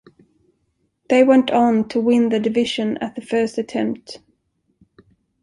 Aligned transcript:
They 1.09 1.23
went 1.23 1.51
on 1.51 1.87
to 1.89 2.01
win 2.01 2.29
the 2.29 2.39
division 2.39 2.97
at 2.97 3.13
the 3.13 3.21
first 3.21 3.59
attempt. 3.59 4.17